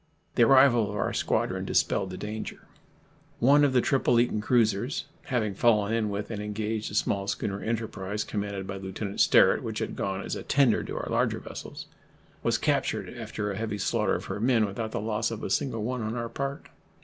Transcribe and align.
The 0.33 0.41
arrival 0.41 0.89
of 0.89 0.95
our 0.95 1.13
squadron 1.13 1.63
dispelled 1.63 2.09
the 2.09 2.17
danger. 2.17 2.61
One 3.37 3.63
of 3.63 3.71
the 3.71 3.81
Tripolitan 3.83 4.41
cruisers 4.41 5.05
having 5.25 5.53
fallen 5.53 5.93
in 5.93 6.09
with 6.09 6.31
and 6.31 6.41
engaged 6.41 6.89
the 6.89 6.95
small 6.95 7.27
schooner 7.27 7.61
Enterprise, 7.61 8.23
commanded 8.23 8.65
by 8.65 8.77
Lieutenant 8.77 9.19
Sterret, 9.21 9.61
which 9.61 9.77
had 9.77 9.95
gone 9.95 10.21
as 10.23 10.35
a 10.35 10.41
tender 10.41 10.83
to 10.85 10.97
our 10.97 11.07
larger 11.11 11.37
vessels, 11.37 11.85
was 12.41 12.57
captured, 12.57 13.15
after 13.15 13.51
a 13.51 13.57
heavy 13.57 13.77
slaughter 13.77 14.15
of 14.15 14.25
her 14.25 14.39
men, 14.39 14.65
without 14.65 14.91
the 14.91 14.99
loss 14.99 15.29
of 15.29 15.43
a 15.43 15.51
single 15.51 15.83
one 15.83 16.01
on 16.01 16.15
our 16.15 16.29
part. 16.29 16.69